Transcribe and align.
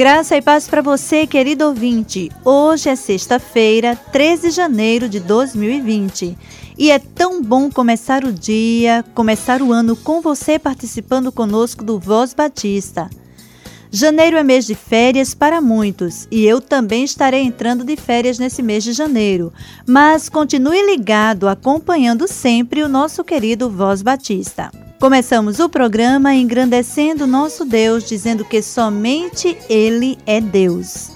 Graça 0.00 0.34
e 0.34 0.40
paz 0.40 0.66
para 0.66 0.80
você, 0.80 1.26
querido 1.26 1.66
ouvinte. 1.66 2.30
Hoje 2.42 2.88
é 2.88 2.96
sexta-feira, 2.96 3.94
13 3.94 4.48
de 4.48 4.50
janeiro 4.50 5.10
de 5.10 5.20
2020. 5.20 6.38
E 6.78 6.90
é 6.90 6.98
tão 6.98 7.42
bom 7.42 7.70
começar 7.70 8.24
o 8.24 8.32
dia, 8.32 9.04
começar 9.14 9.60
o 9.60 9.74
ano 9.74 9.94
com 9.94 10.22
você 10.22 10.58
participando 10.58 11.30
conosco 11.30 11.84
do 11.84 11.98
Voz 11.98 12.32
Batista. 12.32 13.10
Janeiro 13.90 14.38
é 14.38 14.42
mês 14.42 14.64
de 14.64 14.74
férias 14.74 15.34
para 15.34 15.60
muitos 15.60 16.26
e 16.30 16.46
eu 16.46 16.62
também 16.62 17.04
estarei 17.04 17.42
entrando 17.42 17.84
de 17.84 17.94
férias 17.94 18.38
nesse 18.38 18.62
mês 18.62 18.82
de 18.82 18.94
janeiro. 18.94 19.52
Mas 19.86 20.30
continue 20.30 20.80
ligado, 20.80 21.46
acompanhando 21.46 22.26
sempre 22.26 22.82
o 22.82 22.88
nosso 22.88 23.22
querido 23.22 23.68
Voz 23.68 24.00
Batista. 24.00 24.70
Começamos 25.00 25.60
o 25.60 25.68
programa 25.70 26.34
engrandecendo 26.34 27.26
nosso 27.26 27.64
Deus, 27.64 28.04
dizendo 28.04 28.44
que 28.44 28.60
somente 28.60 29.56
Ele 29.66 30.18
é 30.26 30.42
Deus. 30.42 31.12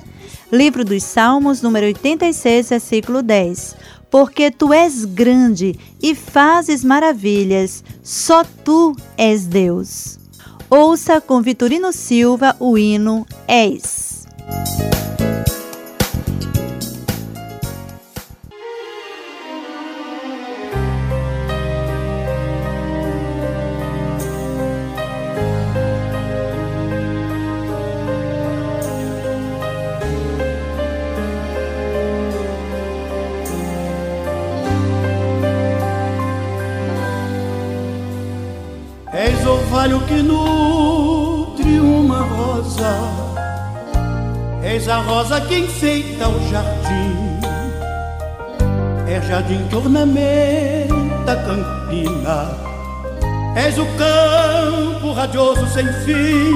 Livro 0.50 0.86
dos 0.86 1.02
Salmos, 1.02 1.60
número 1.60 1.84
86, 1.84 2.70
versículo 2.70 3.22
10. 3.22 3.76
Porque 4.10 4.50
tu 4.50 4.72
és 4.72 5.04
grande 5.04 5.78
e 6.02 6.14
fazes 6.14 6.82
maravilhas, 6.82 7.84
só 8.02 8.42
tu 8.64 8.96
és 9.18 9.44
Deus. 9.44 10.18
Ouça 10.70 11.20
com 11.20 11.42
Vitorino 11.42 11.92
Silva 11.92 12.56
o 12.58 12.78
hino 12.78 13.26
És. 13.46 14.26
Rosa 45.24 45.40
que 45.40 45.58
enfeita 45.58 46.28
o 46.28 46.50
jardim, 46.50 47.40
é 49.08 49.22
jardim 49.22 49.66
que 49.68 49.76
ornamenta 49.76 51.32
a 51.32 51.36
campina, 51.36 52.50
és 53.56 53.78
o 53.78 53.86
campo 53.96 55.12
radioso 55.14 55.66
sem 55.68 55.86
fim, 56.04 56.52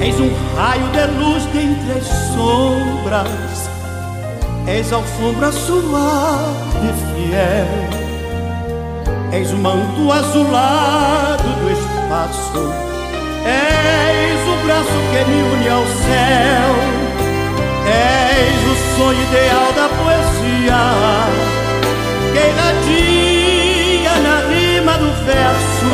és 0.00 0.18
um 0.18 0.28
raio 0.56 0.88
de 0.88 1.06
luz 1.18 1.44
dentre 1.52 2.00
as 2.00 2.06
sombras, 2.34 3.70
és 4.66 4.92
alfombra 4.92 5.52
suave 5.52 6.88
e 6.88 7.28
fiel. 7.28 8.04
És 9.32 9.52
o 9.52 9.56
manto 9.56 10.12
azulado 10.12 11.48
do 11.60 11.70
espaço, 11.70 12.72
és 13.44 14.48
o 14.48 14.66
braço 14.66 14.98
que 15.10 15.24
me 15.28 15.42
une 15.42 15.68
ao 15.68 15.84
céu, 15.84 17.03
és 17.86 18.64
o 18.70 18.96
sonho 18.96 19.22
ideal 19.22 19.72
da 19.74 19.88
poesia, 19.88 20.34
que 22.34 24.20
na 24.20 24.38
rima 24.48 24.92
do 24.98 25.10
verso, 25.24 25.92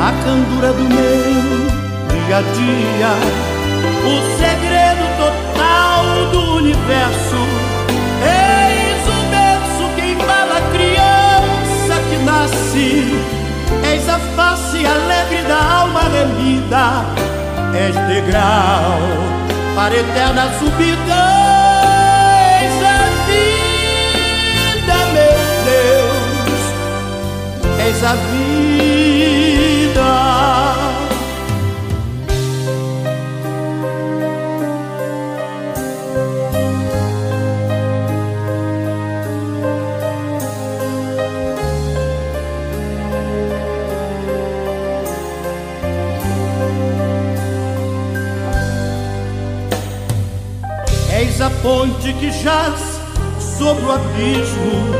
a 0.00 0.12
candura 0.24 0.72
do 0.72 0.82
meu 0.82 1.76
dia 2.26 2.38
a 2.38 2.42
dia, 2.42 3.12
o 4.04 4.14
segredo 4.38 5.04
total 5.18 6.04
do 6.32 6.56
universo. 6.56 7.40
Eis 8.22 9.02
o 9.08 9.18
berço 9.30 9.84
que 9.94 10.12
embala 10.12 10.56
a 10.58 10.62
criança 10.72 11.94
que 12.08 12.18
nasce, 12.24 12.90
és 13.92 14.08
a 14.08 14.18
face 14.36 14.86
alegre 14.86 15.42
da 15.42 15.80
alma 15.80 16.02
remida, 16.08 17.04
és 17.74 17.94
degrau 18.08 19.46
para 19.76 19.94
a 19.94 19.98
eterna 19.98 20.50
subida. 20.58 21.22
És 22.66 22.76
a 22.82 22.98
vida, 23.28 24.98
meu 25.14 25.38
Deus, 25.68 26.62
és 27.86 28.02
a 28.02 28.14
vida. 28.14 28.45
Ponte 51.66 52.12
que 52.12 52.30
jaz 52.30 53.00
sobre 53.58 53.86
o 53.86 53.90
abismo, 53.90 54.94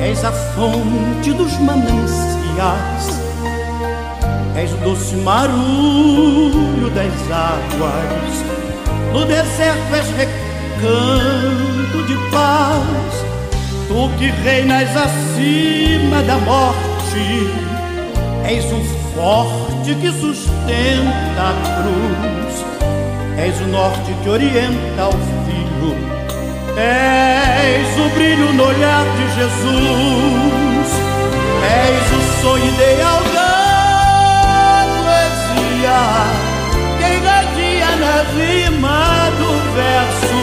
és 0.00 0.24
a 0.24 0.30
fonte 0.30 1.32
dos 1.32 1.52
mananciais, 1.58 3.08
és 4.56 4.72
o 4.72 4.76
doce 4.76 5.16
marulho 5.16 6.90
das 6.90 7.12
águas, 7.28 8.44
no 9.12 9.24
deserto 9.24 9.96
és 9.96 10.10
recanto 10.16 12.02
de 12.06 12.14
paz, 12.30 13.24
tu 13.88 14.08
que 14.16 14.30
reinas 14.44 14.96
acima 14.96 16.22
da 16.22 16.36
morte, 16.36 17.50
és 18.48 18.64
o 18.66 18.80
forte 19.12 19.92
que 19.96 20.12
sustenta 20.12 21.42
a 21.42 21.82
cruz. 21.82 22.64
És 23.36 23.60
o 23.60 23.66
norte 23.66 24.14
que 24.22 24.30
orienta 24.30 25.08
o 25.08 25.43
filho, 25.74 25.96
és 26.76 27.98
o 27.98 28.08
brilho 28.10 28.52
no 28.52 28.64
olhar 28.64 29.04
de 29.16 29.34
Jesus, 29.34 30.88
és 31.62 32.12
o 32.12 32.20
sonho 32.42 32.66
ideal 32.66 33.22
da 33.32 34.86
poesia, 34.96 36.00
que 36.98 37.06
irradia 37.14 37.90
na 37.96 38.16
rima 38.36 39.30
do 39.38 39.50
verso, 39.74 40.42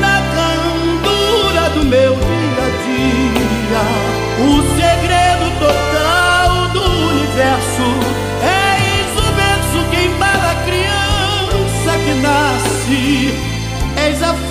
na 0.00 0.16
candura 0.34 1.64
do 1.70 1.82
meu 1.84 2.14
dia 2.14 2.64
a 2.64 2.70
dia, 2.84 3.84
o 4.40 4.48
segredo 4.78 5.46
total 5.58 6.68
do 6.68 6.82
universo. 7.10 7.88
És 8.42 9.10
o 9.16 9.26
berço 9.32 9.78
que 9.90 9.98
embala 10.06 10.50
a 10.50 10.54
criança 10.64 11.90
que 12.04 12.14
nasce, 12.20 13.53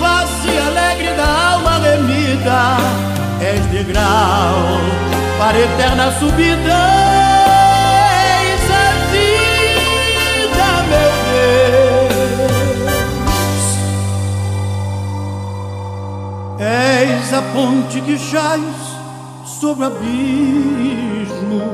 face 0.04 0.52
alegre 0.68 1.12
da 1.14 1.28
alma 1.52 1.78
remida, 1.78 2.60
és 3.40 3.64
degrau 3.72 4.58
para 5.38 5.58
eterna 5.58 6.12
subida, 6.18 6.82
és 8.52 8.64
a 8.84 8.86
vida, 9.14 10.70
meu 10.92 11.12
Deus, 11.30 12.44
és 16.60 17.32
a 17.32 17.42
ponte 17.54 17.98
que 18.02 18.16
jaz 18.18 18.76
sobre 19.60 19.84
o 19.84 19.86
abismo. 19.86 21.64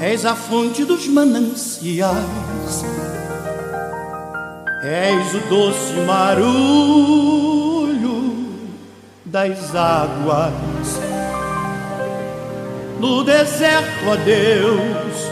És 0.00 0.24
a 0.24 0.34
fonte 0.34 0.84
dos 0.84 1.08
mananciais, 1.08 2.84
és 4.82 5.34
o 5.34 5.40
doce 5.48 5.94
marulho 6.06 6.58
das 9.24 9.74
águas, 9.74 11.00
no 13.00 13.24
deserto, 13.24 14.08
ó 14.08 14.16
Deus, 14.16 15.30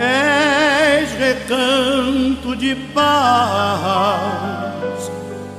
és 0.00 1.10
recanto 1.18 2.56
de 2.56 2.74
paz. 2.94 5.10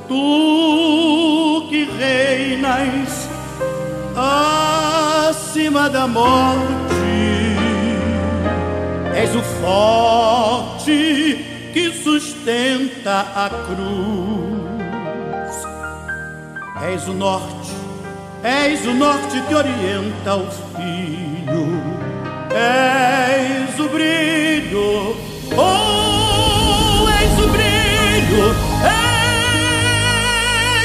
Tu 0.07 1.67
que 1.69 1.85
reinas 1.97 3.29
acima 5.29 5.89
da 5.89 6.07
morte, 6.07 6.95
és 9.15 9.35
o 9.35 9.41
forte 9.61 11.45
que 11.73 11.91
sustenta 12.45 13.25
a 13.35 13.49
cruz. 13.49 14.85
És 16.93 17.07
o 17.07 17.13
norte, 17.13 17.73
és 18.43 18.85
o 18.85 18.93
norte 18.93 19.41
que 19.47 19.55
orienta 19.55 20.35
o 20.35 20.51
filho. 20.51 21.81
És 22.53 23.79
o 23.79 23.89
brilho, 23.89 25.15
oh, 25.57 27.09
és 27.09 27.39
o 27.39 27.47
brilho, 27.49 28.55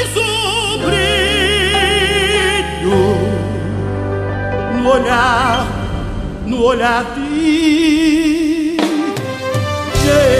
és 0.01 0.17
o 0.17 0.79
brilho 0.87 1.11
no 4.83 4.91
olhar, 4.91 5.67
no 6.47 6.57
olhar 6.65 7.05
de 7.15 7.21
Jesus. 10.03 10.40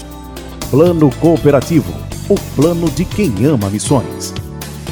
Plano 0.71 1.09
Cooperativo, 1.19 1.91
o 2.29 2.35
plano 2.55 2.89
de 2.89 3.03
quem 3.03 3.45
ama 3.45 3.69
missões. 3.69 4.33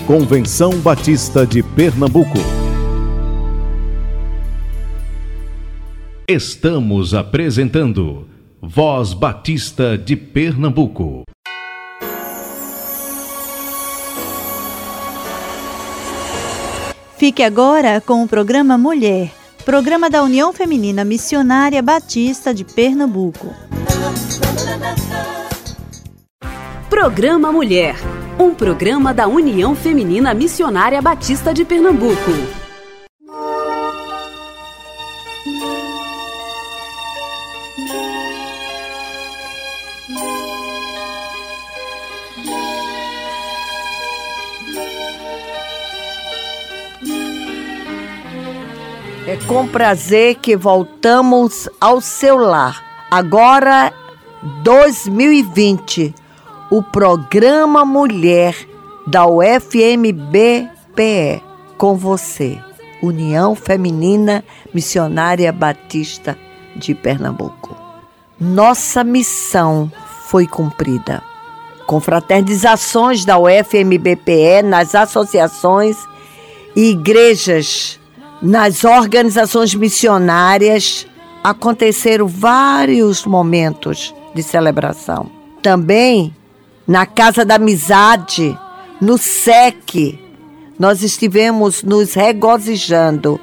Convenção 0.06 0.72
Batista 0.72 1.48
de 1.48 1.64
Pernambuco. 1.64 2.38
Estamos 6.28 7.14
apresentando 7.14 8.28
Voz 8.62 9.14
Batista 9.14 9.98
de 9.98 10.18
Pernambuco. 10.18 11.24
Fique 17.18 17.42
agora 17.42 18.02
com 18.02 18.22
o 18.22 18.28
programa 18.28 18.78
Mulher, 18.78 19.32
programa 19.64 20.10
da 20.10 20.22
União 20.24 20.52
Feminina 20.52 21.06
Missionária 21.06 21.82
Batista 21.82 22.54
de 22.54 22.66
Pernambuco. 22.66 23.56
Programa 26.90 27.52
Mulher. 27.52 27.96
Um 28.40 28.56
programa 28.56 29.14
da 29.14 29.28
União 29.28 29.76
Feminina 29.76 30.34
Missionária 30.34 31.00
Batista 31.00 31.54
de 31.54 31.64
Pernambuco. 31.64 32.32
É 49.28 49.38
com 49.46 49.68
prazer 49.68 50.36
que 50.42 50.58
voltamos 50.58 51.70
ao 51.80 52.02
seu 52.02 52.36
lar. 52.36 52.84
Agora, 53.12 53.94
2020, 54.64 56.16
o 56.70 56.84
programa 56.84 57.84
Mulher 57.84 58.56
da 59.08 59.26
UFMBPE. 59.26 60.70
Com 61.78 61.96
você, 61.96 62.60
União 63.02 63.56
Feminina 63.56 64.44
Missionária 64.74 65.52
Batista 65.52 66.38
de 66.76 66.94
Pernambuco. 66.94 67.76
Nossa 68.40 69.04
missão 69.04 69.92
foi 70.28 70.46
cumprida. 70.46 71.24
Com 71.88 72.00
fraternizações 72.00 73.26
da 73.26 73.40
UFMBPE 73.40 74.62
nas 74.64 74.94
associações 74.94 75.98
e 76.76 76.92
igrejas 76.92 78.00
nas 78.42 78.84
organizações 78.84 79.74
missionárias 79.74 81.08
aconteceram 81.44 82.28
vários 82.28 83.26
momentos 83.26 84.14
de 84.36 84.44
celebração. 84.44 85.30
Também 85.62 86.34
na 86.90 87.06
Casa 87.06 87.46
da 87.46 87.56
Amizade, 87.56 88.58
no 89.00 89.18
SEC, 89.18 90.20
nós 90.78 91.04
estivemos 91.04 91.84
nos 91.84 92.14
regozijando 92.14 93.40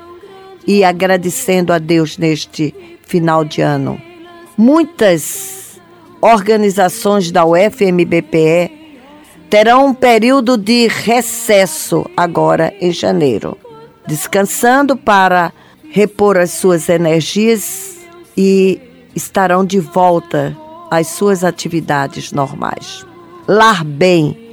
e 0.67 0.85
agradecendo 0.85 1.73
a 1.73 1.79
Deus 1.79 2.19
neste 2.19 2.75
final 3.07 3.45
de 3.45 3.63
ano. 3.63 3.99
Muitas 4.59 5.81
organizações 6.21 7.31
da 7.31 7.47
UFMBPE 7.47 8.71
terão 9.49 9.87
um 9.87 9.95
período 9.95 10.59
de 10.59 10.89
recesso 10.89 12.05
agora 12.17 12.75
em 12.81 12.93
janeiro 12.93 13.57
descansando 14.07 14.97
para 14.97 15.53
repor 15.91 16.37
as 16.37 16.53
suas 16.53 16.89
energias 16.89 17.97
e 18.37 18.81
estarão 19.15 19.65
de 19.65 19.81
volta 19.81 20.57
às 20.91 21.09
suas 21.09 21.43
atividades 21.43 22.33
normais. 22.33 23.05
Lar 23.49 23.85
Bem 23.85 24.47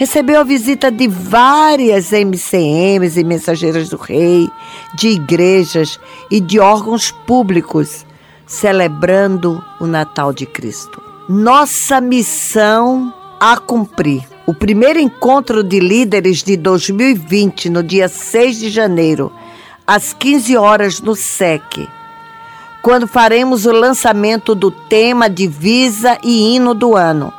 recebeu 0.00 0.40
a 0.40 0.44
visita 0.44 0.90
de 0.90 1.06
várias 1.06 2.10
MCMs 2.10 3.20
e 3.20 3.22
Mensageiras 3.22 3.90
do 3.90 3.98
Rei, 3.98 4.48
de 4.94 5.08
igrejas 5.08 6.00
e 6.30 6.40
de 6.40 6.58
órgãos 6.58 7.10
públicos, 7.10 8.06
celebrando 8.46 9.62
o 9.78 9.86
Natal 9.86 10.32
de 10.32 10.46
Cristo. 10.46 11.02
Nossa 11.28 12.00
missão 12.00 13.12
a 13.38 13.58
cumprir. 13.58 14.26
O 14.46 14.54
primeiro 14.54 14.98
encontro 14.98 15.62
de 15.62 15.78
líderes 15.78 16.42
de 16.42 16.56
2020, 16.56 17.68
no 17.68 17.82
dia 17.82 18.08
6 18.08 18.58
de 18.58 18.70
janeiro, 18.70 19.30
às 19.86 20.14
15 20.14 20.56
horas 20.56 21.00
no 21.00 21.14
SEC, 21.14 21.86
quando 22.82 23.06
faremos 23.06 23.66
o 23.66 23.72
lançamento 23.72 24.54
do 24.54 24.70
tema 24.70 25.28
Divisa 25.28 26.18
e 26.24 26.54
Hino 26.54 26.72
do 26.72 26.96
ano. 26.96 27.32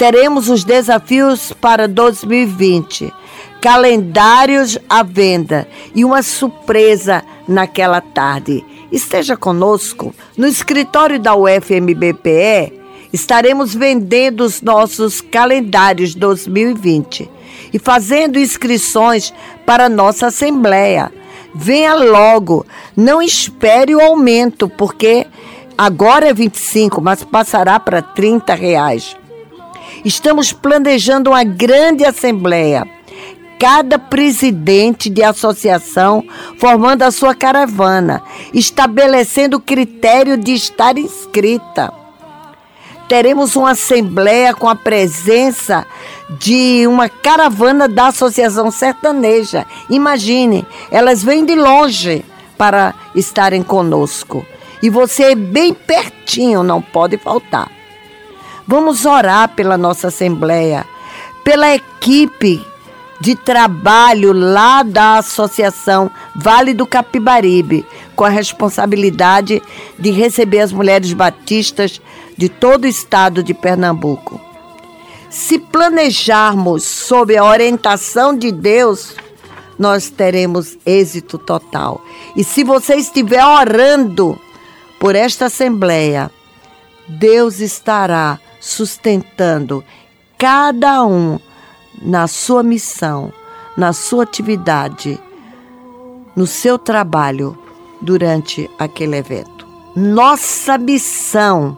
Teremos 0.00 0.48
os 0.48 0.64
desafios 0.64 1.52
para 1.52 1.86
2020, 1.86 3.12
calendários 3.60 4.78
à 4.88 5.02
venda 5.02 5.68
e 5.94 6.06
uma 6.06 6.22
surpresa 6.22 7.22
naquela 7.46 8.00
tarde. 8.00 8.64
Esteja 8.90 9.36
conosco 9.36 10.14
no 10.38 10.46
escritório 10.46 11.20
da 11.20 11.36
UFMBPE 11.36 12.80
estaremos 13.12 13.74
vendendo 13.74 14.40
os 14.40 14.62
nossos 14.62 15.20
calendários 15.20 16.14
2020 16.14 17.30
e 17.70 17.78
fazendo 17.78 18.38
inscrições 18.38 19.34
para 19.66 19.86
nossa 19.86 20.28
assembleia. 20.28 21.12
Venha 21.54 21.92
logo, 21.94 22.64
não 22.96 23.20
espere 23.20 23.94
o 23.94 24.00
aumento, 24.00 24.66
porque 24.66 25.26
agora 25.76 26.30
é 26.30 26.32
25, 26.32 27.02
mas 27.02 27.22
passará 27.22 27.78
para 27.78 28.00
30 28.00 28.54
reais. 28.54 29.19
Estamos 30.04 30.52
planejando 30.52 31.30
uma 31.30 31.44
grande 31.44 32.04
assembleia. 32.04 32.86
Cada 33.58 33.98
presidente 33.98 35.10
de 35.10 35.22
associação 35.22 36.24
formando 36.58 37.02
a 37.02 37.10
sua 37.10 37.34
caravana, 37.34 38.22
estabelecendo 38.54 39.58
o 39.58 39.60
critério 39.60 40.36
de 40.38 40.54
estar 40.54 40.96
inscrita 40.96 41.92
teremos 43.10 43.56
uma 43.56 43.72
assembleia 43.72 44.54
com 44.54 44.68
a 44.68 44.76
presença 44.76 45.84
de 46.38 46.86
uma 46.86 47.08
caravana 47.08 47.88
da 47.88 48.06
Associação 48.06 48.70
Sertaneja. 48.70 49.66
Imagine, 49.90 50.64
elas 50.92 51.20
vêm 51.20 51.44
de 51.44 51.56
longe 51.56 52.24
para 52.56 52.94
estarem 53.12 53.64
conosco. 53.64 54.46
E 54.80 54.88
você 54.88 55.32
é 55.32 55.34
bem 55.34 55.74
pertinho, 55.74 56.62
não 56.62 56.80
pode 56.80 57.18
faltar. 57.18 57.79
Vamos 58.66 59.04
orar 59.04 59.48
pela 59.50 59.76
nossa 59.76 60.08
assembleia, 60.08 60.86
pela 61.42 61.74
equipe 61.74 62.64
de 63.20 63.34
trabalho 63.34 64.32
lá 64.32 64.82
da 64.82 65.18
Associação 65.18 66.10
Vale 66.34 66.72
do 66.72 66.86
Capibaribe, 66.86 67.86
com 68.16 68.24
a 68.24 68.30
responsabilidade 68.30 69.62
de 69.98 70.10
receber 70.10 70.60
as 70.60 70.72
mulheres 70.72 71.12
batistas 71.12 72.00
de 72.36 72.48
todo 72.48 72.84
o 72.84 72.88
estado 72.88 73.42
de 73.42 73.52
Pernambuco. 73.52 74.40
Se 75.28 75.58
planejarmos 75.58 76.82
sob 76.82 77.36
a 77.36 77.44
orientação 77.44 78.36
de 78.36 78.50
Deus, 78.50 79.14
nós 79.78 80.10
teremos 80.10 80.76
êxito 80.84 81.38
total. 81.38 82.02
E 82.34 82.42
se 82.42 82.64
você 82.64 82.96
estiver 82.96 83.44
orando 83.44 84.38
por 84.98 85.14
esta 85.14 85.46
assembleia, 85.46 86.30
Deus 87.06 87.60
estará 87.60 88.38
sustentando 88.60 89.82
cada 90.38 91.04
um 91.04 91.40
na 92.00 92.28
sua 92.28 92.62
missão, 92.62 93.32
na 93.76 93.92
sua 93.92 94.24
atividade, 94.24 95.18
no 96.36 96.46
seu 96.46 96.78
trabalho 96.78 97.58
durante 98.00 98.70
aquele 98.78 99.16
evento. 99.16 99.66
Nossa 99.96 100.78
missão 100.78 101.76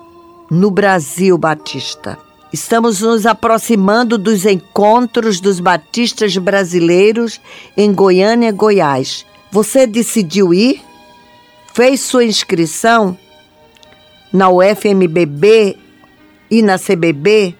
no 0.50 0.70
Brasil 0.70 1.38
Batista. 1.38 2.18
Estamos 2.52 3.00
nos 3.00 3.24
aproximando 3.24 4.18
dos 4.18 4.44
encontros 4.44 5.40
dos 5.40 5.58
batistas 5.58 6.36
brasileiros 6.36 7.40
em 7.74 7.92
Goiânia, 7.94 8.52
Goiás. 8.52 9.24
Você 9.50 9.86
decidiu 9.86 10.52
ir? 10.52 10.82
Fez 11.72 12.00
sua 12.00 12.24
inscrição 12.24 13.16
na 14.30 14.50
UFMBB 14.50 15.78
e 16.52 16.60
na 16.60 16.78
CBB? 16.78 17.56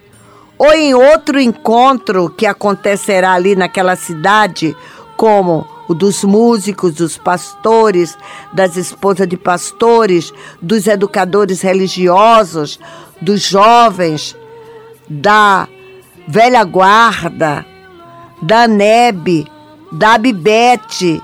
Ou 0.55 0.71
em 0.71 0.93
outro 0.93 1.39
encontro 1.39 2.29
que 2.29 2.45
acontecerá 2.45 3.33
ali 3.33 3.55
naquela 3.55 3.95
cidade, 3.95 4.77
como 5.17 5.67
o 5.87 5.95
dos 5.95 6.23
músicos, 6.23 6.93
dos 6.93 7.17
pastores, 7.17 8.15
das 8.53 8.77
esposas 8.77 9.27
de 9.27 9.35
pastores, 9.35 10.31
dos 10.61 10.85
educadores 10.85 11.61
religiosos, 11.61 12.79
dos 13.19 13.41
jovens, 13.41 14.37
da 15.09 15.67
velha 16.27 16.63
guarda, 16.63 17.65
da 18.41 18.67
NEB, 18.67 19.47
da 19.91 20.19
Bibete, 20.19 21.21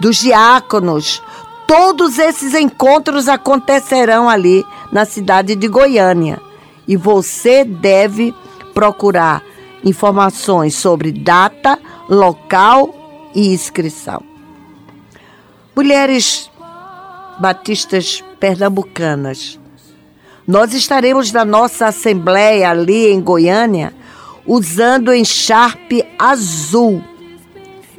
dos 0.00 0.16
diáconos. 0.16 1.22
Todos 1.64 2.18
esses 2.18 2.54
encontros 2.54 3.28
acontecerão 3.28 4.28
ali 4.28 4.66
na 4.90 5.04
cidade 5.04 5.54
de 5.54 5.68
Goiânia. 5.68 6.47
E 6.88 6.96
você 6.96 7.64
deve 7.64 8.34
procurar 8.74 9.44
informações 9.84 10.74
sobre 10.74 11.12
data, 11.12 11.78
local 12.08 13.30
e 13.34 13.52
inscrição. 13.52 14.22
Mulheres 15.76 16.50
batistas 17.38 18.24
pernambucanas, 18.40 19.60
nós 20.46 20.72
estaremos 20.72 21.30
na 21.30 21.44
nossa 21.44 21.88
assembleia 21.88 22.70
ali 22.70 23.12
em 23.12 23.20
Goiânia 23.20 23.92
usando 24.46 25.12
encharpe 25.12 26.02
azul. 26.18 27.04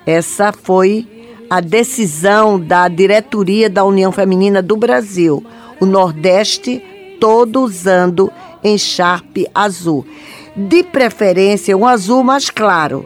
Essa 0.04 0.52
foi 0.52 1.08
a 1.48 1.62
decisão 1.62 2.60
da 2.60 2.88
diretoria 2.88 3.70
da 3.70 3.86
União 3.86 4.12
Feminina 4.12 4.62
do 4.62 4.76
Brasil. 4.76 5.46
O 5.80 5.86
Nordeste 5.86 6.84
todo 7.20 7.62
usando 7.62 8.32
encharpe 8.64 9.48
azul. 9.54 10.06
De 10.56 10.84
preferência, 10.84 11.76
um 11.78 11.88
azul 11.88 12.24
mais 12.24 12.50
claro 12.50 13.06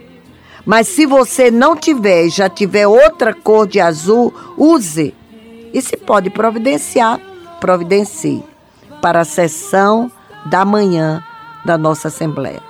mas 0.66 0.88
se 0.88 1.06
você 1.06 1.52
não 1.52 1.76
tiver 1.76 2.26
e 2.26 2.30
já 2.30 2.48
tiver 2.48 2.88
outra 2.88 3.34
cor 3.34 3.68
de 3.68 3.80
azul, 3.80 4.34
use. 4.58 5.14
E 5.74 5.82
se 5.82 5.98
pode 5.98 6.30
providenciar, 6.30 7.20
providencie 7.60 8.44
para 9.02 9.22
a 9.22 9.26
sessão 9.26 10.10
da 10.46 10.64
manhã 10.64 11.24
da 11.66 11.78
nossa 11.78 12.08
Assembleia. 12.08 12.62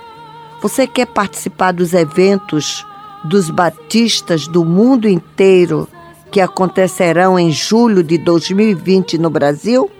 Você 0.60 0.86
quer 0.86 1.06
participar 1.06 1.72
dos 1.72 1.92
eventos 1.92 2.84
dos 3.22 3.48
batistas 3.48 4.48
do 4.48 4.64
mundo 4.64 5.08
inteiro 5.08 5.88
que 6.30 6.40
acontecerão 6.40 7.38
em 7.38 7.52
julho 7.52 8.02
de 8.02 8.18
2020 8.18 9.18
no 9.18 9.30
Brasil? 9.30 9.90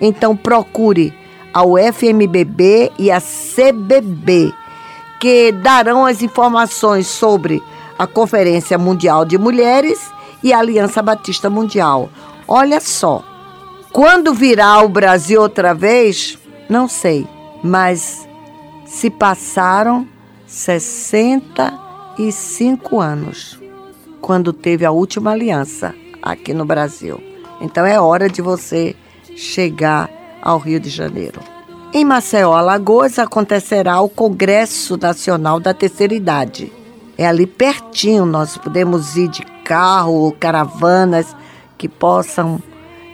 Então 0.00 0.36
procure 0.36 1.14
a 1.52 1.64
UFMBB 1.64 2.92
e 2.98 3.10
a 3.10 3.20
CBB 3.20 4.54
que 5.22 5.50
darão 5.52 6.04
as 6.04 6.20
informações 6.20 7.06
sobre 7.06 7.62
a 7.96 8.08
Conferência 8.08 8.76
Mundial 8.76 9.24
de 9.24 9.38
Mulheres 9.38 10.10
e 10.42 10.52
a 10.52 10.58
Aliança 10.58 11.00
Batista 11.00 11.48
Mundial. 11.48 12.10
Olha 12.48 12.80
só, 12.80 13.22
quando 13.92 14.34
virá 14.34 14.82
o 14.82 14.88
Brasil 14.88 15.40
outra 15.40 15.72
vez, 15.72 16.36
não 16.68 16.88
sei, 16.88 17.24
mas 17.62 18.28
se 18.84 19.08
passaram 19.10 20.08
65 20.44 23.00
anos 23.00 23.60
quando 24.20 24.52
teve 24.52 24.84
a 24.84 24.90
última 24.90 25.30
aliança 25.30 25.94
aqui 26.20 26.52
no 26.52 26.64
Brasil. 26.64 27.22
Então 27.60 27.86
é 27.86 28.00
hora 28.00 28.28
de 28.28 28.42
você 28.42 28.96
chegar 29.36 30.10
ao 30.42 30.58
Rio 30.58 30.80
de 30.80 30.90
Janeiro. 30.90 31.40
Em 31.94 32.04
Maceió, 32.04 32.52
Alagoas, 32.52 33.18
acontecerá 33.18 34.00
o 34.00 34.08
Congresso 34.08 34.96
Nacional 34.96 35.60
da 35.60 35.72
Terceira 35.72 36.14
Idade. 36.14 36.72
É 37.16 37.26
ali 37.26 37.46
pertinho, 37.46 38.24
nós 38.24 38.56
podemos 38.56 39.16
ir 39.16 39.28
de 39.28 39.42
carro 39.62 40.14
ou 40.14 40.32
caravanas 40.32 41.36
que 41.78 41.88
possam 41.88 42.60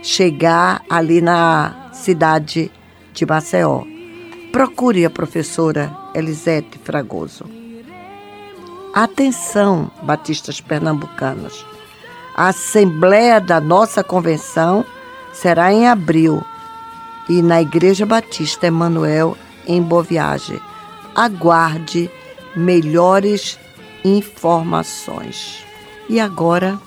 chegar 0.02 0.82
ali 0.88 1.20
na 1.20 1.90
cidade 1.92 2.70
de 3.12 3.26
Maceió. 3.26 3.82
Procure 4.52 5.04
a 5.04 5.10
professora 5.10 5.94
Elisete 6.14 6.78
Fragoso. 6.78 7.44
Atenção, 8.94 9.90
batistas 10.02 10.60
pernambucanos. 10.60 11.66
A 12.34 12.48
assembleia 12.48 13.40
da 13.40 13.60
nossa 13.60 14.04
convenção 14.04 14.84
será 15.32 15.72
em 15.72 15.88
abril 15.88 16.42
e 17.28 17.42
na 17.42 17.60
Igreja 17.60 18.06
Batista 18.06 18.66
Emanuel 18.66 19.36
em 19.66 19.82
Boa 19.82 20.02
Viagem. 20.02 20.60
Aguarde 21.14 22.10
melhores 22.56 23.58
informações. 24.04 25.64
E 26.08 26.18
agora, 26.18 26.78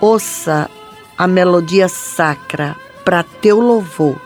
ouça 0.00 0.70
a 1.16 1.26
melodia 1.26 1.88
sacra 1.88 2.76
para 3.04 3.22
teu 3.22 3.60
louvor 3.60 4.16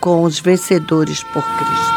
com 0.00 0.22
os 0.22 0.40
vencedores 0.40 1.22
por 1.22 1.42
Cristo. 1.42 1.95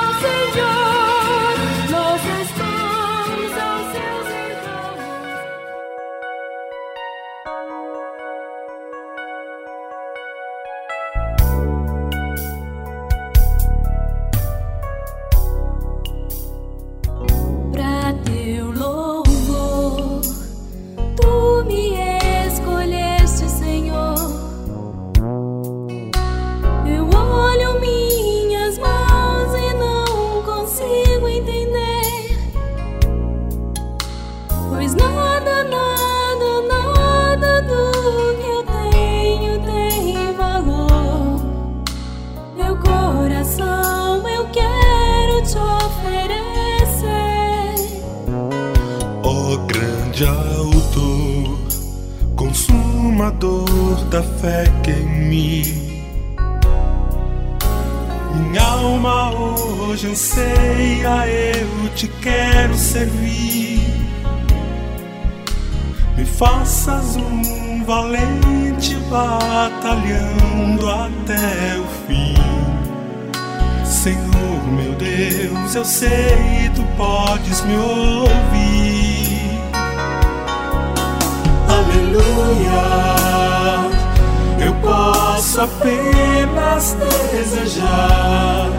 Posso 85.60 85.62
apenas 85.62 86.96
desejar. 87.32 88.70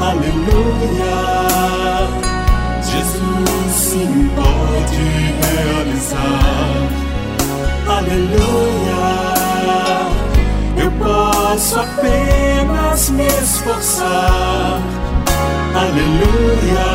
Aleluia, 0.00 1.16
Jesus 2.82 3.72
sim 3.72 4.30
pode 4.36 5.34
realizar. 5.40 6.88
Aleluia, 7.88 9.04
eu 10.76 10.90
posso 10.92 11.80
apenas 11.80 13.10
me 13.10 13.26
esforçar. 13.26 14.80
Aleluia, 15.74 16.86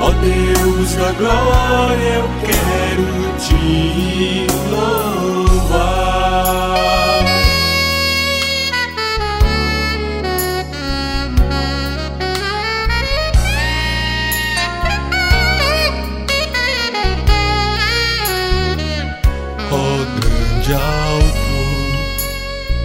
ó 0.00 0.10
Deus 0.10 0.94
da 0.94 1.12
glória, 1.12 2.14
eu 2.14 2.28
quero 2.44 3.06
te 3.38 4.46
louvar. 4.70 5.09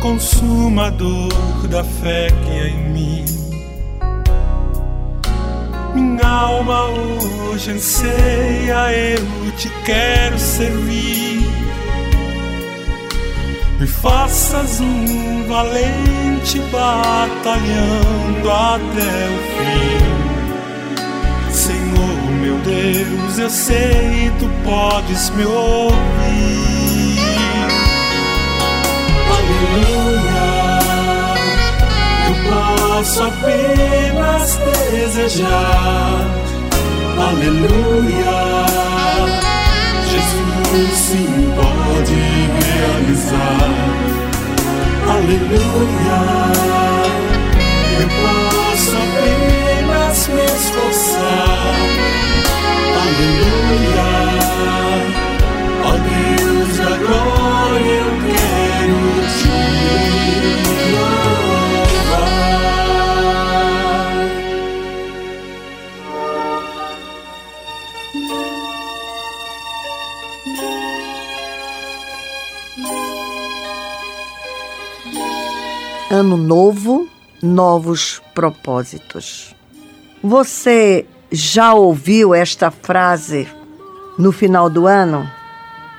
Consumador 0.06 1.68
da 1.68 1.84
fé 1.84 2.28
que 2.28 2.52
é 2.52 2.68
em 2.68 2.90
mim. 2.90 3.26
Minha 5.96 6.28
alma 6.28 6.90
hoje 7.50 7.72
anseia, 7.72 8.92
eu 8.94 9.52
te 9.58 9.68
quero 9.84 10.38
servir. 10.38 11.50
Me 13.80 13.88
faças 13.88 14.80
um 14.80 15.48
valente 15.48 16.60
batalhando 16.72 18.52
até 18.52 19.30
o 19.34 19.40
fim. 19.56 20.06
Senhor 21.52 22.32
meu 22.42 22.58
Deus, 22.60 23.40
eu 23.40 23.50
sei 23.50 24.32
tu 24.38 24.48
podes 24.64 25.32
me 25.32 25.46
ouvir. 25.46 26.75
Aleluia, 29.46 30.48
eu 32.28 32.36
posso 32.50 33.24
apenas 33.24 34.60
desejar. 34.92 36.26
Aleluia, 37.18 38.66
Jesus 40.10 40.98
sim 40.98 41.54
pode 41.56 42.16
realizar. 42.66 43.70
Aleluia, 45.10 46.20
eu 48.02 48.10
posso 48.22 48.94
apenas 48.98 50.18
me 50.30 50.46
esforçar. 50.46 51.76
Aleluia, 53.04 54.12
ó 55.84 55.92
Deus 56.10 56.78
da 56.78 56.94
glória, 56.98 57.94
eu 57.94 58.12
quero 58.26 58.98
te. 59.38 59.45
Ano 76.16 76.38
novo, 76.38 77.10
novos 77.44 78.22
propósitos. 78.34 79.54
Você 80.24 81.06
já 81.30 81.74
ouviu 81.74 82.34
esta 82.34 82.72
frase 82.72 83.46
no 84.18 84.32
final 84.32 84.70
do 84.70 84.88
ano? 84.88 85.30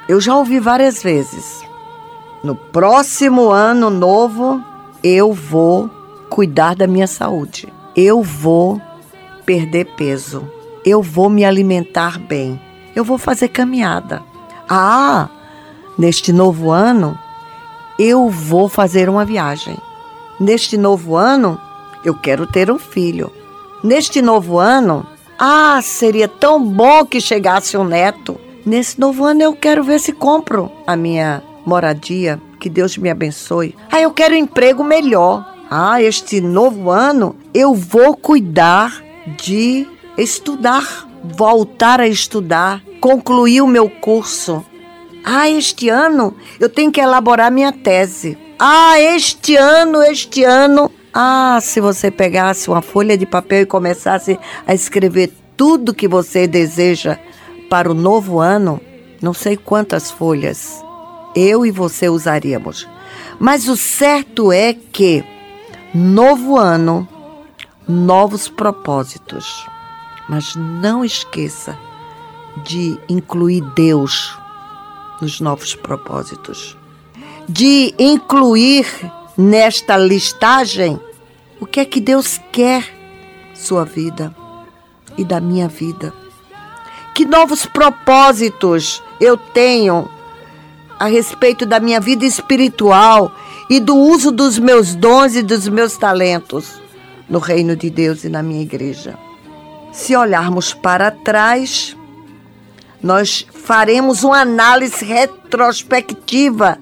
Eu 0.08 0.18
já 0.18 0.34
ouvi 0.34 0.58
várias 0.58 1.02
vezes. 1.02 1.65
No 2.46 2.54
próximo 2.54 3.50
ano 3.50 3.90
novo, 3.90 4.62
eu 5.02 5.32
vou 5.32 5.90
cuidar 6.30 6.76
da 6.76 6.86
minha 6.86 7.08
saúde. 7.08 7.66
Eu 7.96 8.22
vou 8.22 8.80
perder 9.44 9.86
peso. 9.96 10.48
Eu 10.84 11.02
vou 11.02 11.28
me 11.28 11.44
alimentar 11.44 12.20
bem. 12.20 12.60
Eu 12.94 13.02
vou 13.02 13.18
fazer 13.18 13.48
caminhada. 13.48 14.22
Ah, 14.68 15.28
neste 15.98 16.32
novo 16.32 16.70
ano, 16.70 17.18
eu 17.98 18.30
vou 18.30 18.68
fazer 18.68 19.08
uma 19.08 19.24
viagem. 19.24 19.76
Neste 20.38 20.76
novo 20.76 21.16
ano, 21.16 21.60
eu 22.04 22.14
quero 22.14 22.46
ter 22.46 22.70
um 22.70 22.78
filho. 22.78 23.32
Neste 23.82 24.22
novo 24.22 24.56
ano, 24.56 25.04
ah, 25.36 25.80
seria 25.82 26.28
tão 26.28 26.62
bom 26.62 27.04
que 27.04 27.20
chegasse 27.20 27.76
um 27.76 27.82
neto. 27.82 28.38
Nesse 28.64 29.00
novo 29.00 29.24
ano, 29.24 29.42
eu 29.42 29.52
quero 29.52 29.82
ver 29.82 29.98
se 29.98 30.12
compro 30.12 30.70
a 30.86 30.94
minha 30.94 31.42
moradia. 31.66 32.40
Que 32.60 32.70
Deus 32.70 32.96
me 32.96 33.10
abençoe. 33.10 33.74
Ah, 33.90 34.00
eu 34.00 34.12
quero 34.12 34.34
um 34.34 34.38
emprego 34.38 34.82
melhor. 34.82 35.54
Ah, 35.68 36.00
este 36.00 36.40
novo 36.40 36.90
ano, 36.90 37.36
eu 37.52 37.74
vou 37.74 38.16
cuidar 38.16 39.02
de 39.36 39.86
estudar, 40.16 41.08
voltar 41.24 42.00
a 42.00 42.06
estudar, 42.06 42.80
concluir 43.00 43.60
o 43.60 43.66
meu 43.66 43.90
curso. 43.90 44.64
Ah, 45.24 45.50
este 45.50 45.88
ano 45.88 46.34
eu 46.60 46.68
tenho 46.68 46.92
que 46.92 47.00
elaborar 47.00 47.50
minha 47.50 47.72
tese. 47.72 48.38
Ah, 48.58 48.98
este 49.00 49.56
ano, 49.56 50.02
este 50.02 50.44
ano. 50.44 50.90
Ah, 51.12 51.58
se 51.60 51.80
você 51.80 52.10
pegasse 52.10 52.68
uma 52.68 52.80
folha 52.80 53.18
de 53.18 53.26
papel 53.26 53.62
e 53.62 53.66
começasse 53.66 54.38
a 54.66 54.72
escrever 54.72 55.32
tudo 55.56 55.94
que 55.94 56.06
você 56.06 56.46
deseja 56.46 57.18
para 57.68 57.90
o 57.90 57.94
novo 57.94 58.38
ano, 58.38 58.80
não 59.20 59.34
sei 59.34 59.56
quantas 59.56 60.10
folhas 60.10 60.85
eu 61.36 61.66
e 61.66 61.70
você 61.70 62.08
usaríamos. 62.08 62.88
Mas 63.38 63.68
o 63.68 63.76
certo 63.76 64.50
é 64.50 64.72
que 64.72 65.22
novo 65.94 66.56
ano, 66.56 67.06
novos 67.86 68.48
propósitos. 68.48 69.66
Mas 70.28 70.56
não 70.56 71.04
esqueça 71.04 71.78
de 72.64 72.98
incluir 73.08 73.60
Deus 73.74 74.36
nos 75.20 75.40
novos 75.40 75.74
propósitos. 75.74 76.76
De 77.48 77.94
incluir 77.98 78.86
nesta 79.36 79.96
listagem 79.96 80.98
o 81.60 81.66
que 81.66 81.80
é 81.80 81.84
que 81.84 82.00
Deus 82.00 82.40
quer 82.50 82.84
sua 83.54 83.84
vida 83.84 84.34
e 85.16 85.24
da 85.24 85.40
minha 85.40 85.68
vida. 85.68 86.12
Que 87.14 87.24
novos 87.24 87.64
propósitos 87.66 89.02
eu 89.20 89.36
tenho 89.36 90.08
a 90.98 91.06
respeito 91.06 91.66
da 91.66 91.78
minha 91.78 92.00
vida 92.00 92.24
espiritual 92.24 93.32
e 93.68 93.80
do 93.80 93.96
uso 93.96 94.30
dos 94.30 94.58
meus 94.58 94.94
dons 94.94 95.34
e 95.34 95.42
dos 95.42 95.68
meus 95.68 95.96
talentos 95.96 96.80
no 97.28 97.38
reino 97.38 97.76
de 97.76 97.90
Deus 97.90 98.24
e 98.24 98.28
na 98.28 98.42
minha 98.42 98.62
igreja. 98.62 99.18
Se 99.92 100.14
olharmos 100.14 100.72
para 100.72 101.10
trás, 101.10 101.96
nós 103.02 103.46
faremos 103.52 104.24
uma 104.24 104.40
análise 104.40 105.04
retrospectiva 105.04 106.78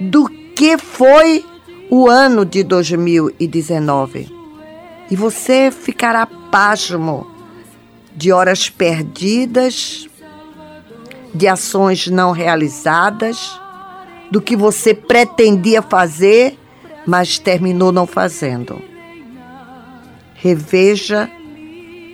do 0.00 0.28
que 0.28 0.78
foi 0.78 1.44
o 1.90 2.08
ano 2.08 2.44
de 2.44 2.62
2019. 2.62 4.30
E 5.10 5.16
você 5.16 5.70
ficará 5.70 6.26
pasmo 6.26 7.26
de 8.14 8.32
horas 8.32 8.68
perdidas, 8.70 10.08
de 11.34 11.46
ações 11.46 12.06
não 12.06 12.32
realizadas, 12.32 13.60
do 14.30 14.40
que 14.40 14.56
você 14.56 14.94
pretendia 14.94 15.82
fazer, 15.82 16.58
mas 17.06 17.38
terminou 17.38 17.90
não 17.90 18.06
fazendo. 18.06 18.80
Reveja 20.34 21.30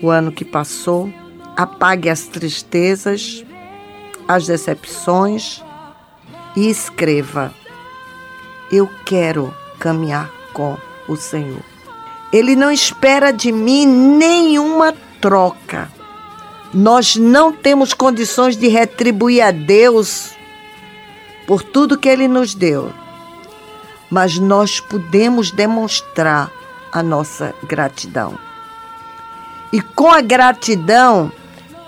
o 0.02 0.10
ano 0.10 0.32
que 0.32 0.44
passou, 0.44 1.12
apague 1.56 2.08
as 2.08 2.22
tristezas, 2.22 3.44
as 4.26 4.46
decepções 4.46 5.62
e 6.56 6.68
escreva: 6.68 7.52
Eu 8.72 8.88
quero 9.04 9.54
caminhar 9.78 10.30
com 10.52 10.76
o 11.06 11.16
Senhor. 11.16 11.62
Ele 12.32 12.56
não 12.56 12.70
espera 12.70 13.30
de 13.30 13.52
mim 13.52 13.86
nenhuma 13.86 14.92
troca. 15.20 15.95
Nós 16.76 17.16
não 17.16 17.54
temos 17.54 17.94
condições 17.94 18.54
de 18.54 18.68
retribuir 18.68 19.42
a 19.42 19.50
Deus 19.50 20.32
por 21.46 21.62
tudo 21.62 21.96
que 21.96 22.06
Ele 22.06 22.28
nos 22.28 22.54
deu, 22.54 22.92
mas 24.10 24.38
nós 24.38 24.78
podemos 24.78 25.50
demonstrar 25.50 26.52
a 26.92 27.02
nossa 27.02 27.54
gratidão. 27.66 28.38
E 29.72 29.80
com 29.80 30.10
a 30.10 30.20
gratidão, 30.20 31.32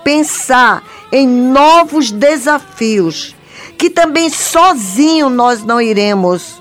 pensar 0.03 0.81
em 1.11 1.27
novos 1.27 2.09
desafios 2.09 3.35
que 3.77 3.91
também 3.91 4.27
sozinho 4.27 5.29
nós 5.29 5.63
não 5.63 5.79
iremos 5.79 6.59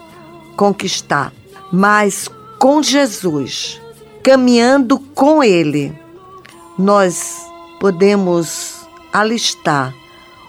conquistar, 0.55 1.33
mas 1.73 2.29
com 2.59 2.83
Jesus, 2.83 3.81
caminhando 4.23 4.99
com 5.15 5.43
Ele, 5.43 5.99
nós 6.79 7.48
podemos 7.79 8.87
alistar 9.13 9.95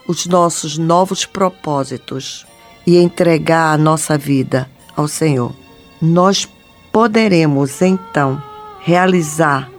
os 0.08 0.26
nossos 0.26 0.78
novos 0.78 1.26
propósitos 1.26 2.46
e 2.86 2.98
entregar 2.98 3.74
a 3.74 3.78
nossa 3.78 4.18
vida 4.18 4.70
ao 4.96 5.08
Senhor. 5.08 5.54
Nós 6.02 6.48
poderemos 6.92 7.82
então 7.82 8.42
realizar 8.80 9.70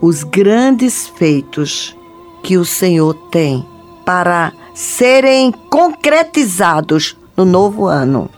os 0.00 0.22
grandes 0.22 1.08
feitos 1.08 1.96
que 2.42 2.56
o 2.56 2.64
Senhor 2.64 3.14
tem 3.30 3.64
para 4.04 4.52
serem 4.74 5.52
concretizados 5.52 7.16
no 7.36 7.44
novo 7.44 7.86
ano, 7.86 8.30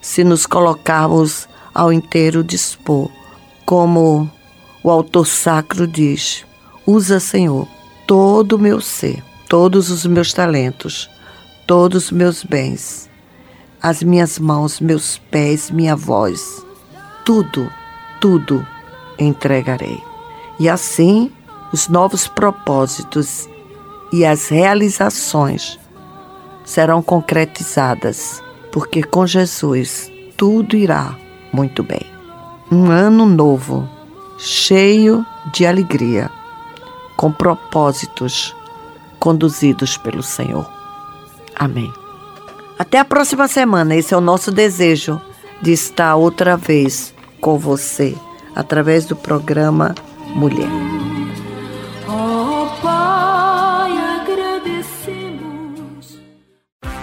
se 0.00 0.24
nos 0.24 0.46
colocarmos 0.46 1.48
ao 1.74 1.92
inteiro 1.92 2.42
dispor, 2.42 3.10
como 3.64 4.30
o 4.82 4.90
autor 4.90 5.26
sacro 5.26 5.86
diz: 5.86 6.44
usa, 6.86 7.20
Senhor, 7.20 7.66
todo 8.06 8.54
o 8.54 8.58
meu 8.58 8.80
ser, 8.80 9.22
todos 9.48 9.90
os 9.90 10.06
meus 10.06 10.32
talentos, 10.32 11.08
todos 11.66 12.06
os 12.06 12.10
meus 12.10 12.42
bens, 12.42 13.08
as 13.82 14.02
minhas 14.02 14.38
mãos, 14.38 14.80
meus 14.80 15.18
pés, 15.30 15.70
minha 15.70 15.96
voz, 15.96 16.64
tudo, 17.24 17.70
tudo 18.20 18.66
entregarei. 19.18 20.02
E 20.58 20.68
assim, 20.68 21.30
os 21.72 21.88
novos 21.88 22.26
propósitos 22.26 23.48
e 24.12 24.24
as 24.24 24.48
realizações 24.48 25.78
serão 26.64 27.02
concretizadas, 27.02 28.42
porque 28.72 29.02
com 29.02 29.26
Jesus 29.26 30.10
tudo 30.36 30.76
irá 30.76 31.16
muito 31.52 31.82
bem. 31.82 32.04
Um 32.70 32.90
ano 32.90 33.26
novo, 33.26 33.88
cheio 34.38 35.24
de 35.52 35.66
alegria, 35.66 36.30
com 37.20 37.30
propósitos 37.30 38.56
conduzidos 39.18 39.98
pelo 39.98 40.22
Senhor. 40.22 40.66
Amém. 41.54 41.92
Até 42.78 42.98
a 42.98 43.04
próxima 43.04 43.46
semana. 43.46 43.94
Esse 43.94 44.14
é 44.14 44.16
o 44.16 44.22
nosso 44.22 44.50
desejo 44.50 45.20
de 45.60 45.70
estar 45.70 46.16
outra 46.16 46.56
vez 46.56 47.12
com 47.38 47.58
você 47.58 48.16
através 48.56 49.04
do 49.04 49.14
programa 49.14 49.94
Mulher. 50.28 50.70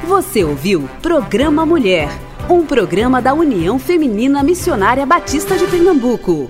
Você 0.03 0.43
ouviu 0.43 0.89
Programa 0.99 1.63
Mulher, 1.63 2.09
um 2.49 2.65
programa 2.65 3.21
da 3.21 3.35
União 3.35 3.77
Feminina 3.77 4.41
Missionária 4.41 5.05
Batista 5.05 5.55
de 5.55 5.67
Pernambuco. 5.67 6.49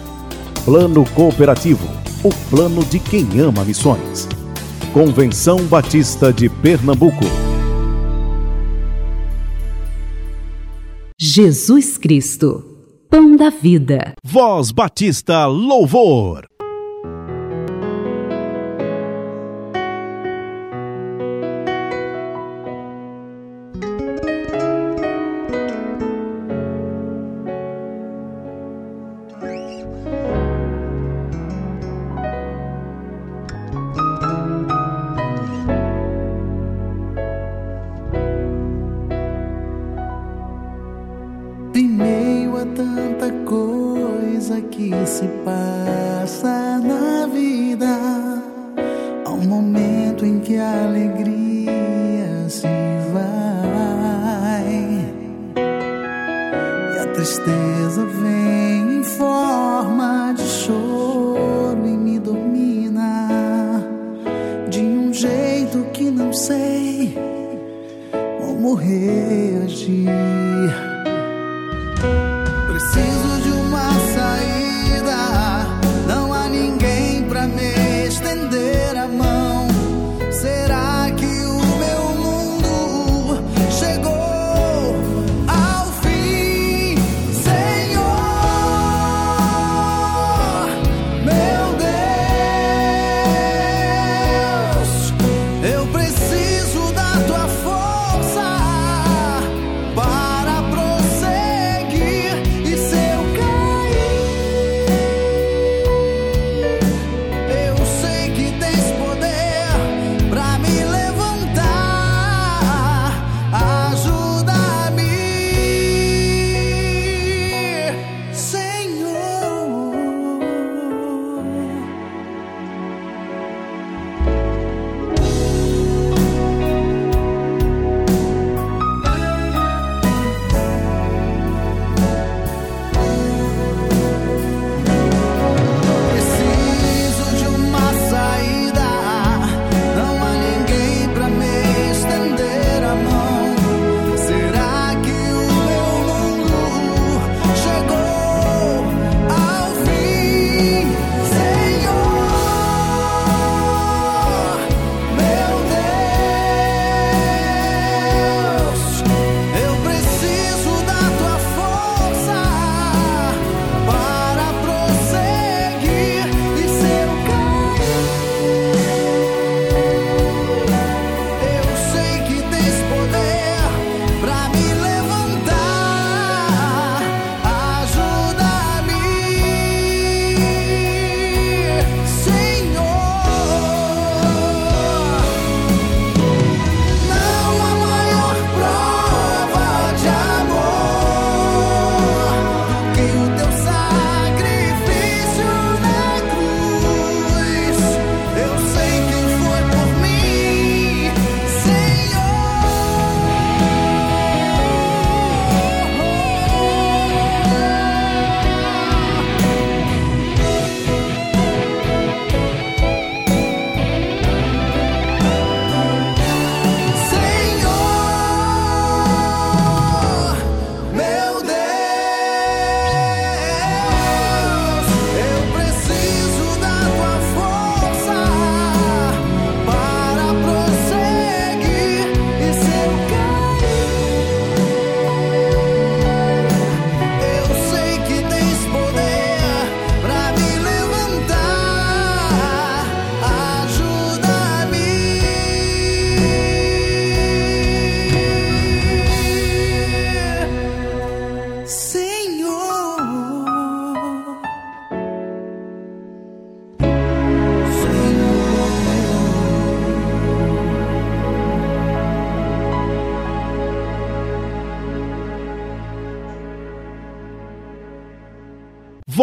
Plano 0.63 1.03
Cooperativo, 1.15 1.87
o 2.23 2.29
plano 2.51 2.85
de 2.85 2.99
quem 2.99 3.39
ama 3.39 3.65
missões. 3.65 4.27
Convenção 4.93 5.57
Batista 5.65 6.31
de 6.31 6.49
Pernambuco. 6.49 7.25
Jesus 11.19 11.97
Cristo, 11.97 12.63
Pão 13.09 13.35
da 13.35 13.49
Vida. 13.49 14.13
Voz 14.23 14.71
Batista 14.71 15.47
Louvor. 15.47 16.45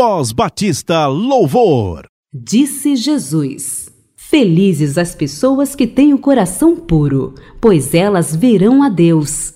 Voz 0.01 0.31
Batista 0.31 1.09
Louvor. 1.09 2.07
Disse 2.33 2.95
Jesus: 2.95 3.89
Felizes 4.15 4.97
as 4.97 5.13
pessoas 5.13 5.75
que 5.75 5.89
têm 5.89 6.15
o 6.15 6.19
coração 6.21 6.77
puro, 6.77 7.35
pois 7.61 7.93
elas 7.93 8.33
verão 8.33 8.85
a 8.85 8.89
Deus. 8.89 9.55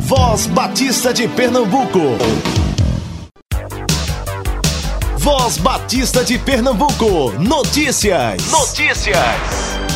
Voz 0.00 0.48
Batista 0.48 1.14
de 1.14 1.28
Pernambuco. 1.28 2.00
Voz 5.16 5.58
Batista 5.58 6.24
de 6.24 6.40
Pernambuco. 6.40 7.30
Notícias. 7.38 8.50
Notícias. 8.50 9.87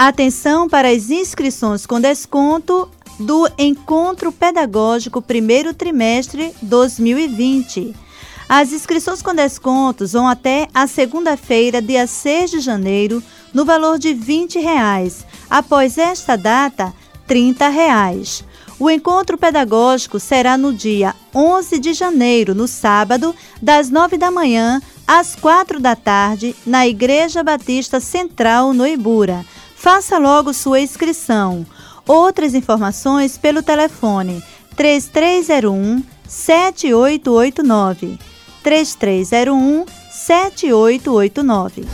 Atenção 0.00 0.68
para 0.68 0.90
as 0.90 1.10
inscrições 1.10 1.84
com 1.84 2.00
desconto 2.00 2.88
do 3.18 3.50
Encontro 3.58 4.30
Pedagógico 4.30 5.20
primeiro 5.20 5.74
trimestre 5.74 6.54
2020. 6.62 7.96
As 8.48 8.70
inscrições 8.70 9.20
com 9.20 9.34
descontos 9.34 10.12
vão 10.12 10.28
até 10.28 10.68
a 10.72 10.86
segunda-feira, 10.86 11.82
dia 11.82 12.06
6 12.06 12.48
de 12.52 12.60
janeiro, 12.60 13.20
no 13.52 13.64
valor 13.64 13.98
de 13.98 14.14
20 14.14 14.60
reais. 14.60 15.26
Após 15.50 15.98
esta 15.98 16.36
data, 16.36 16.94
30 17.26 17.68
reais. 17.68 18.44
O 18.78 18.88
encontro 18.88 19.36
pedagógico 19.36 20.20
será 20.20 20.56
no 20.56 20.72
dia 20.72 21.12
11 21.34 21.76
de 21.80 21.92
janeiro, 21.92 22.54
no 22.54 22.68
sábado, 22.68 23.34
das 23.60 23.90
9 23.90 24.16
da 24.16 24.30
manhã 24.30 24.80
às 25.04 25.34
4 25.34 25.80
da 25.80 25.96
tarde, 25.96 26.54
na 26.64 26.86
Igreja 26.86 27.42
Batista 27.42 27.98
Central, 27.98 28.72
no 28.72 28.86
Ibura. 28.86 29.44
Faça 29.90 30.18
logo 30.18 30.52
sua 30.52 30.80
inscrição. 30.80 31.64
Outras 32.06 32.52
informações 32.52 33.38
pelo 33.38 33.62
telefone 33.62 34.44
3301 34.76 36.04
7889. 36.28 38.18
3301 38.62 39.86
7889. 40.10 41.86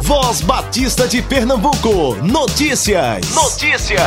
Voz 0.00 0.42
Batista 0.42 1.08
de 1.08 1.20
Pernambuco. 1.20 2.14
Notícias. 2.22 3.34
Notícias. 3.34 4.00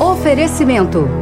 Oferecimento. 0.00 1.21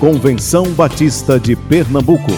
Convenção 0.00 0.62
Batista 0.74 1.40
de 1.40 1.56
Pernambuco. 1.56 2.30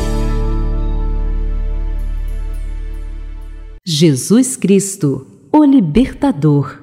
Jesus 3.84 4.56
Cristo, 4.56 5.26
o 5.52 5.62
Libertador. 5.62 6.79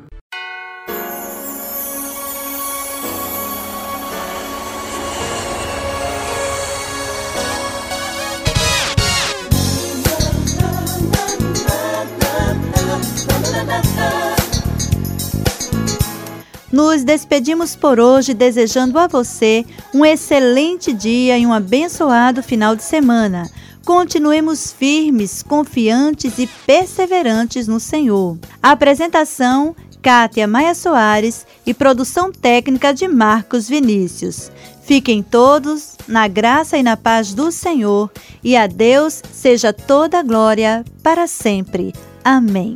Nos 16.98 17.04
despedimos 17.04 17.76
por 17.76 18.00
hoje 18.00 18.34
desejando 18.34 18.98
a 18.98 19.06
você 19.06 19.64
um 19.94 20.04
excelente 20.04 20.92
dia 20.92 21.38
e 21.38 21.46
um 21.46 21.54
abençoado 21.54 22.42
final 22.42 22.76
de 22.76 22.82
semana. 22.82 23.48
Continuemos 23.86 24.74
firmes, 24.74 25.44
confiantes 25.44 26.40
e 26.40 26.48
perseverantes 26.66 27.68
no 27.68 27.80
Senhor. 27.80 28.40
Apresentação: 28.64 29.76
Kátia 30.02 30.48
Maia 30.48 30.74
Soares 30.74 31.46
e 31.68 31.72
produção 31.72 32.32
técnica 32.32 32.92
de 32.92 33.08
Marcos 33.08 33.70
Vinícius. 33.70 34.52
Fiquem 34.82 35.22
todos 35.22 35.98
na 36.08 36.28
graça 36.28 36.80
e 36.80 36.82
na 36.82 36.98
paz 36.98 37.32
do 37.32 37.52
Senhor 37.52 38.10
e 38.44 38.58
a 38.58 38.66
Deus 38.66 39.22
seja 39.32 39.72
toda 39.72 40.18
a 40.18 40.24
glória 40.24 40.84
para 41.04 41.28
sempre. 41.28 41.94
Amém. 42.24 42.76